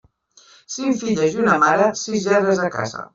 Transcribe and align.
Cinc 0.75 0.95
filles 1.01 1.37
i 1.37 1.39
una 1.43 1.57
mare, 1.65 1.91
sis 2.05 2.25
lladres 2.31 2.63
de 2.63 2.71
casa. 2.77 3.05